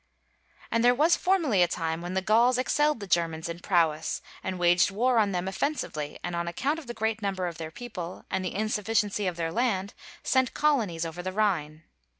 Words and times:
And 0.71 0.83
there 0.83 0.95
was 0.95 1.15
formerly 1.15 1.61
a 1.61 1.67
time 1.67 2.01
when 2.01 2.15
the 2.15 2.23
Gauls 2.23 2.57
excelled 2.57 2.99
the 2.99 3.05
Germans 3.05 3.47
in 3.47 3.59
prowess, 3.59 4.23
and 4.43 4.57
waged 4.57 4.89
war 4.89 5.19
on 5.19 5.31
them 5.31 5.47
offensively, 5.47 6.17
and 6.23 6.35
on 6.35 6.47
account 6.47 6.79
of 6.79 6.87
the 6.87 6.95
great 6.95 7.21
number 7.21 7.45
of 7.45 7.59
their 7.59 7.69
people 7.69 8.25
and 8.31 8.43
the 8.43 8.55
insufficiency 8.55 9.27
of 9.27 9.35
their 9.35 9.51
land, 9.51 9.93
sent 10.23 10.55
colonies 10.55 11.05
over 11.05 11.21
the 11.21 11.31
Rhine. 11.31 11.83